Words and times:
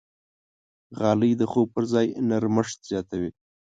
غالۍ 0.99 1.31
د 1.37 1.41
خوب 1.51 1.67
پر 1.75 1.83
ځای 1.93 2.07
نرمښت 2.29 2.77
زیاتوي. 2.89 3.31